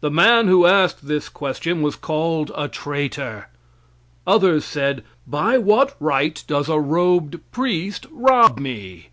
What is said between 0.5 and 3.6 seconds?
asked this question was called a traitor.